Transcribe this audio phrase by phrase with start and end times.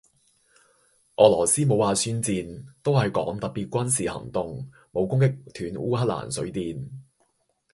[1.17, 6.87] 俄羅斯冇話宣戰,都係講特別軍事行動，冇攻擊斷烏克蘭水電。